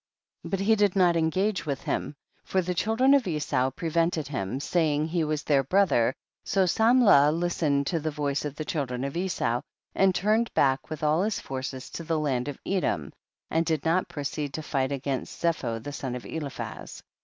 [0.41, 0.49] 4.
[0.49, 5.05] But he did not engage with him, for the children of Esau prevented him, saying
[5.05, 9.61] he was their brother, so Samlah listened to the voice of the children of Esau,
[9.93, 13.13] and turned back with all his forces to the land of Edom,
[13.51, 17.03] and did not proceed to fight against Zepho the son of Eliphaz.